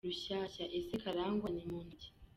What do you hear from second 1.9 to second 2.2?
ki?